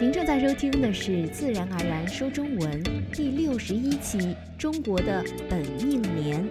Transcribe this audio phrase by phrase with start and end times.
[0.00, 4.18] 您正在收听的是《自然而然说中文》第六十一期
[4.56, 6.48] 《中国的本命年》。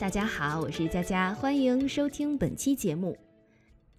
[0.00, 3.18] 大家好，我是佳佳，欢迎收听本期节目。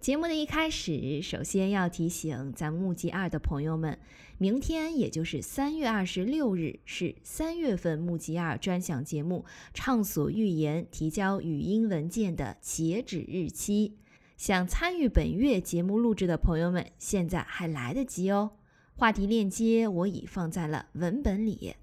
[0.00, 3.96] 节目的一开始，首先要提醒咱们木吉二的朋友们，
[4.38, 13.98] 明天也就是三月二十六日是三月份木吉二专享节目《畅所欲言》提交语音文件的截止日期。
[14.38, 18.52] 想参与本月节目录制的朋友们，现在还来得及哦。
[18.94, 21.74] 话题链接我已放在了文本里。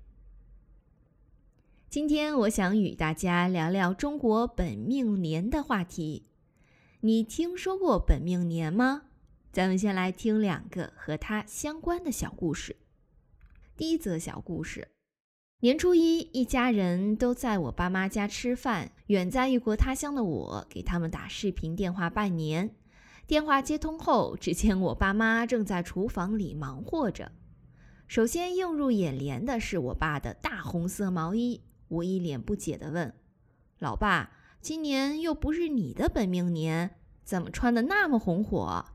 [1.89, 6.27] 今天我想与大家聊聊中国本命年的话题。
[7.01, 9.01] 你听说过本命年吗？
[9.51, 12.77] 咱们先来听两个和它相关的小故事。
[13.75, 14.87] 第一则小故事：
[15.61, 18.91] 年初一，一家人都在我爸妈家吃饭。
[19.07, 22.75] 远在异国他乡的我，给他们打视频电话拜年。
[23.25, 27.31] 电话接通后，只见我爸妈正在厨房里忙活着。
[28.07, 31.61] 首先映入眼帘的是我爸的大红色毛衣。
[31.87, 33.13] 我一脸不解地问
[33.79, 34.31] ：“老爸。”
[34.61, 38.85] 今年又不是你的本命年，怎么穿的那么红火？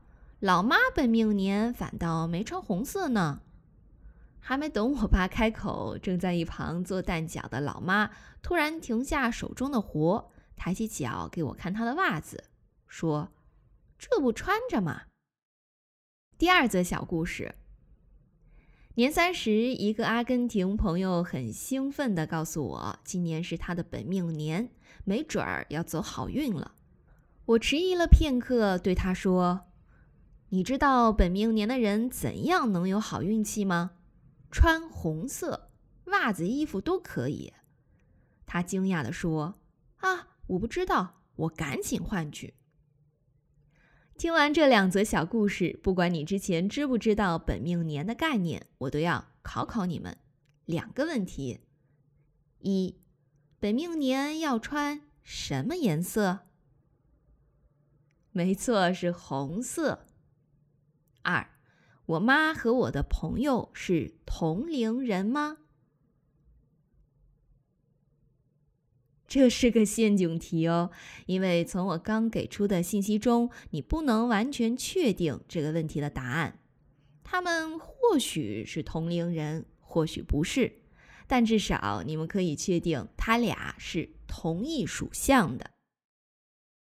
[0.41, 3.39] 老妈本命年反倒没穿红色呢。
[4.43, 8.09] 还没等我爸开口，正在一旁做蛋饺的老妈
[8.41, 12.43] 突然停下手中的活，抬起脚给我看她的袜子，
[12.87, 13.29] 说
[13.97, 15.03] ：“这不穿着吗？”
[16.37, 17.53] 第二则小故事。
[18.95, 24.71] 年三十，一个阿根廷朋友很兴奋地告诉我，今年是他的本命年，
[25.05, 26.73] 没准儿要走好运了。
[27.45, 29.67] 我迟疑了片刻，对他说
[30.49, 33.91] ：“你知道本命年的人怎样能有好运气吗？
[34.51, 35.71] 穿红色，
[36.05, 37.53] 袜子、衣服都可以。”
[38.45, 39.55] 他惊讶地说
[40.01, 42.53] ：“啊，我不知道。”我赶紧换句。
[44.15, 50.15] 听完这两则小故事，不管你之前知不知道本命年的概念，我都要考考你们
[50.65, 51.61] 两个问题：
[52.59, 52.99] 一，
[53.59, 56.41] 本命年要穿什么颜色？
[58.31, 60.05] 没错，是红色。
[61.23, 61.49] 二，
[62.05, 65.57] 我妈和我的朋友是同龄人吗？
[69.27, 70.91] 这是个陷阱题哦，
[71.25, 76.59] 因为从我刚给出的信息中，你不能完全确定这个问题的答案。
[77.23, 80.81] 他们或许是同龄人，或许不是，
[81.27, 85.71] 但至少你们可以确定他俩是同一属相的。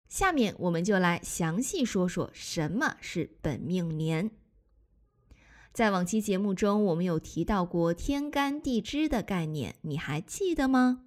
[0.08, 4.30] 下面我们就来详细说说什么是本命年。
[5.72, 11.04] 在往期节目中，我们有提到过天干地支的概念，你还记得吗？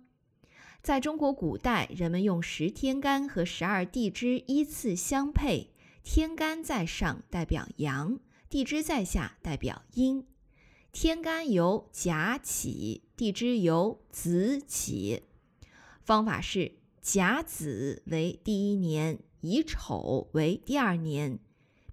[0.82, 8.20] 在中国古代，人们用十天干和十二地支依次相配，天干在上代表阳，
[8.50, 10.26] 地支在下代表阴。
[10.94, 15.24] 天干由甲起，地支由子起。
[16.02, 21.40] 方法是：甲子为第一年，乙丑为第二年，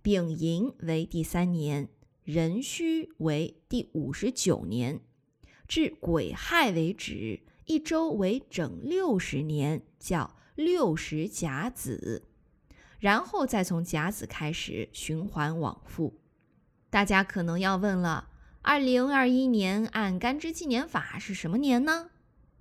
[0.03, 1.89] 丙寅为第三年，
[2.33, 5.01] 壬戌为第五十九年，
[5.69, 7.41] 至癸亥为止。
[7.67, 12.25] 一周为整六十年，叫六十甲子，
[12.99, 16.19] 然后再从甲子开始循环往复。
[16.89, 18.31] 大家可能要问了：
[18.63, 22.11] 二零二一年按干支纪年法是什么年呢？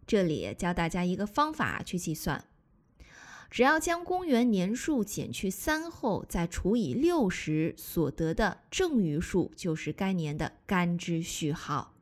[0.06, 2.46] 这里教大家一个方法去计算：
[3.50, 11.96] 只要将公元年数减去三后，再除以六十，所得的正余数就是该年的干支序号。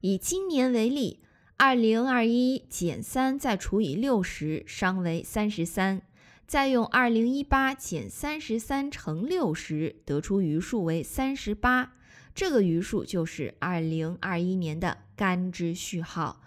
[0.00, 1.20] 以今年为例。
[1.62, 6.00] 二零二一减三再除以六十，商为三十三。
[6.46, 11.92] 再用二零一八减三十三乘六十，得出余数为三十八。
[12.34, 16.40] 这个余数就是二零二一年的干支序号。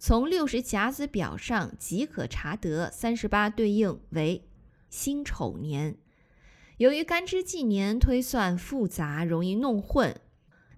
[0.00, 4.44] 从六十甲子表上即可查得，三十八对应为
[4.88, 5.96] 辛丑年。
[6.76, 10.14] 由于干支纪年推算复杂，容易弄混。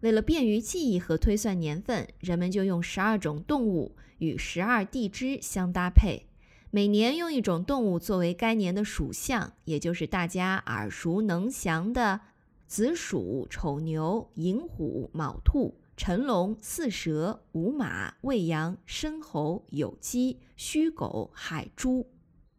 [0.01, 6.27] 为了便于记忆和推算年份，人们就用十二种动物与十二地支相搭配，
[6.71, 12.23] 每年用一种动物作为该年的属相，也就是大家耳熟能详的
[12.67, 22.11] 子鼠、丑牛、寅虎、卯兔、辰龙、巳蛇、午马、未羊、申猴、酉鸡、戌狗、亥猪。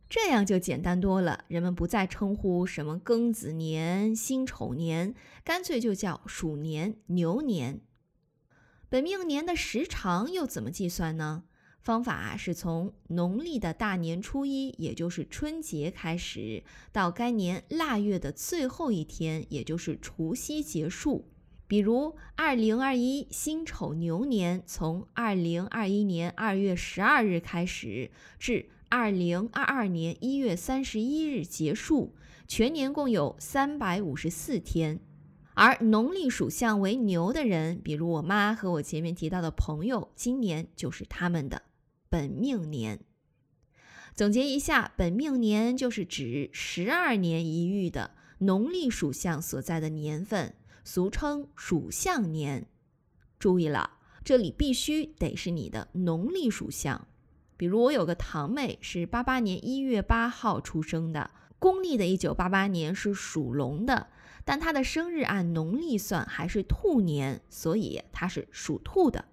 [0.08, 7.82] 这样就简单多了，人们不再称呼什么庚子年、辛丑年，干脆就叫鼠年、牛年。
[8.88, 11.46] 本命年的时长又怎么计算呢？
[11.80, 21.28] 方法是从农历的大年初一，也就是春节开始，到该年腊月的最后一天，也就是除夕结束，
[21.72, 32.14] 比如，二零二一辛丑牛年从二零二一年二月十二日开始，至二零二二年一月三十一日结束，
[32.46, 35.00] 全年共有三百五十四天。
[35.54, 41.62] 而农历属相为牛的人，比如我妈和我前面提到的朋友，今年就是他们的
[42.10, 43.00] 本命年。
[44.14, 50.54] 总结一下，本命年就是指十二年一遇的农历属相所在的年份。
[50.84, 52.68] 俗称属相年，
[53.40, 57.08] 注意了，这里必须得是你的农历属相。
[57.58, 61.30] 比如我有个堂妹是八八年一月八号出生的，
[61.60, 64.08] 公历的一九八八年是属龙的，
[64.44, 69.26] 但她的生日按农历算还是兔年，所以她是属兔的。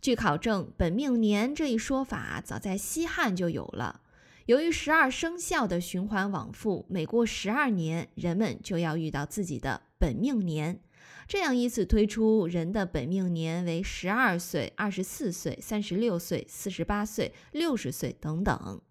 [0.00, 4.00] 据考证，本命年这一说法早在西汉就有了。
[4.46, 10.80] 由于十二生肖的循环往复，每过十二年，人们就要遇到自己的本命年。
[11.26, 18.82] 这样依次推出，人的本命年为十二岁、二十四岁、三十六岁、四十八岁、六十岁等等。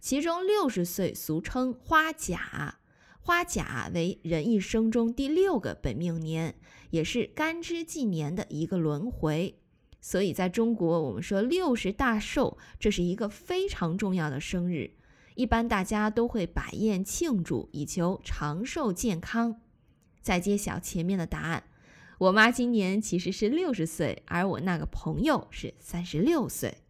[0.00, 2.80] 其中六十岁俗称花甲，
[3.20, 6.56] 花甲为人一生中第六个本命年，
[6.90, 9.58] 也是干支纪年的一个轮回。
[10.06, 14.90] 所以，在中国，我们说六十大寿，这是一个非常重要的生日，
[15.34, 19.62] 一般大家都会摆宴庆祝，以求长寿健康。
[20.20, 21.64] 再揭晓前面的答案，
[22.18, 26.82] 我妈今年其实是六十岁，而我那个朋友是三十六岁。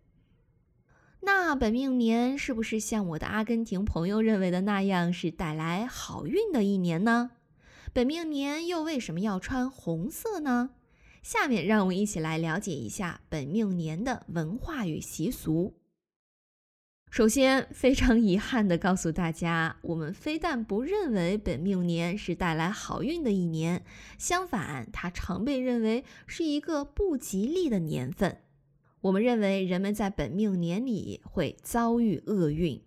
[1.21, 7.31] 那本命年是不是像我的阿根廷朋友认为的那样，是带来好运的一年呢？
[7.93, 10.71] 本命年又为什么要穿红色呢？
[11.25, 15.73] 下面让我们一起来了解一下本命年的文化与习俗。
[17.11, 23.83] 首先，非常遗憾地告诉大家，我们非但不认为本命年是带来好运的一年，
[24.19, 28.43] 相反，它常被认为是一个不吉利的年份。
[29.01, 32.83] 我们认为，人们在本命年里会遭遇厄运，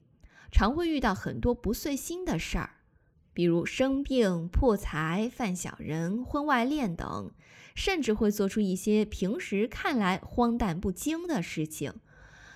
[0.51, 2.76] 常会遇到很多不遂心的事儿。
[3.37, 7.29] 比如生病、破财、犯小人、婚外恋等，
[7.75, 11.93] 甚至会做出一些平时看来荒诞不经的事情。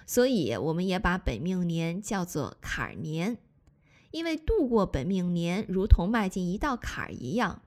[0.08, 3.38] 所以，我们也把本命年叫做坎儿年，
[4.10, 7.62] 因为度过本命年如同迈进一道坎儿一样。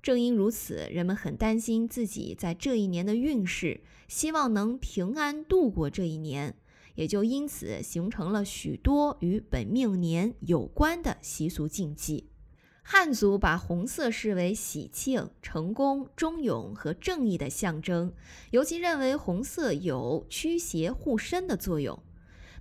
[0.00, 6.56] 正因如此，人们很担心自己在这一年的运势，希望能平安度过这一年。
[6.96, 12.30] 也就因此形成了许多与本命年有关的习俗禁忌。
[12.82, 18.12] 汉族把红色视为喜庆、成功、忠勇和正义的象征，
[18.50, 22.00] 尤其认为红色有驱邪护身的作用。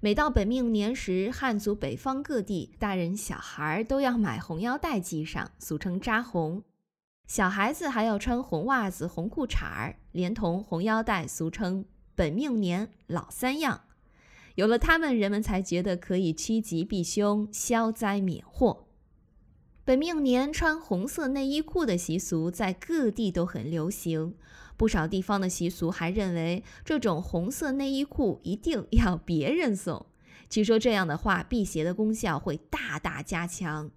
[0.02, 6.62] 每到本命年时，汉族北方各地大人小孩都要买红腰带系上，俗称扎红；
[7.28, 11.86] 小孩子还要穿红袜子、红裤衩儿，连同红腰带，俗称
[12.16, 13.85] 本命年老三样。
[14.56, 18.88] 有了它们，人们才觉得可以趋吉避凶、消灾免祸。
[19.84, 24.34] 本命年穿红色内衣裤的习俗在各地都很流行，
[24.76, 30.08] 不少地方的习俗还认为这种红色内衣裤一定要别人送，
[30.50, 33.92] 据说这样的话辟邪的功效会大大加强。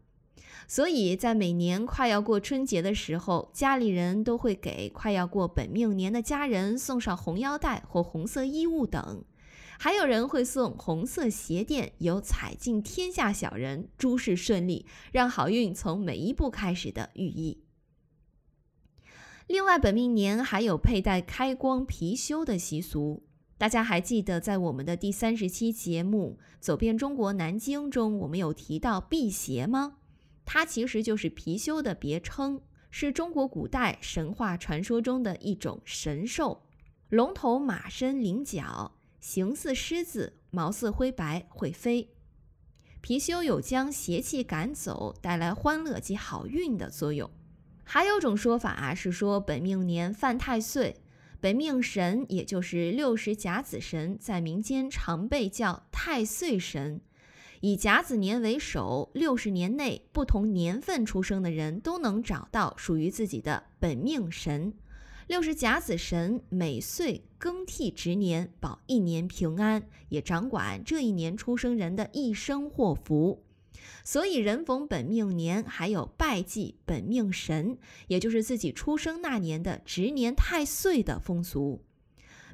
[0.66, 9.24] 所以在每年快要过春节的时候，家里人都会给快要过本命年的家人送上红腰带或红色衣物等。
[9.80, 17.62] 还有人会送红色鞋垫，有踩尽天下小人、诸事顺利、让好运从每一步开始的寓意。
[19.46, 23.22] 另外，本命年还有佩戴开光貔貅的习俗。
[23.56, 29.98] 大家还记得，在我们的第三十期节目《走遍中国南京》中，我们有提到辟邪吗？
[30.44, 36.66] 它其实就是貔貅的别称，是中国古代神话传说中的一种神兽，
[37.08, 38.97] 龙头马身麟角。
[39.20, 42.10] 形似狮子，毛色灰白，会飞。
[43.02, 47.30] 貔貅有将邪气赶走、带来欢乐及好运的作用。
[47.84, 50.96] 还有种说法啊，是说本命年犯太岁，
[51.40, 57.00] 本命神也就是六十甲子神，在民间常被叫太岁神。
[57.60, 64.74] 以甲子年为首，六十年内不同年份出生的人都能找到属于自己的本命神。
[65.28, 73.44] 六十甲子神每岁更替值年，保一年平安，也掌管这一年出生人的一生祸福。
[74.02, 81.84] 所以人逢本命年，还有拜祭本命神，也就是自己出生那年的值年太岁的风俗。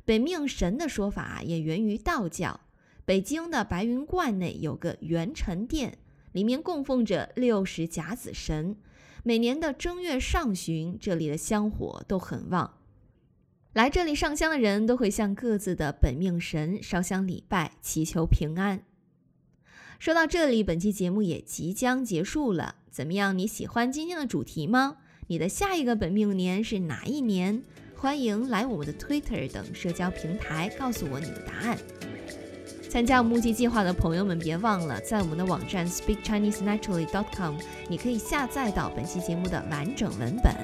[0.04, 2.60] 本命神的说法也源于道教。
[3.04, 5.96] 北京的白云观内有个元辰殿，
[6.32, 8.76] 里面供奉着六十甲子神。
[9.26, 12.74] 每年的正月上旬，这里的香火都很旺。
[13.72, 18.82] 来这里上香的人都会向各自的本命神烧香礼拜，祈求平安。
[19.98, 22.76] 说到这里，本期节目也即将结束了。
[22.90, 23.36] 怎么样？
[23.36, 24.98] 你喜欢今天的主题吗？
[25.28, 27.62] 你的下一个本命年是哪一年？
[27.96, 31.78] 欢迎来我们的 Twitter 等社交平台告诉我你的答案。
[32.94, 37.56] 参加募集计划的朋友们，别忘了在我们的网站 speakchinesenaturally.com，
[37.88, 40.54] 你可以下载到本期节目的完整文本。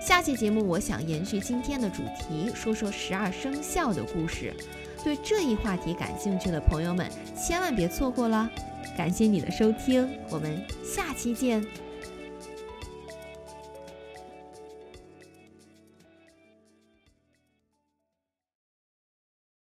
[0.00, 4.54] 下期节目，我想延续今天的主题，说说十二生肖的故事。
[5.04, 8.48] 对这一话题感兴趣的朋友们，千万别错过了。
[8.96, 11.62] 感谢你的收听，我们下期见。